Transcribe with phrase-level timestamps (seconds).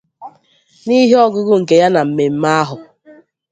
[0.85, 2.77] N'ihe ọgụgụ nke ya na mmemme ahụ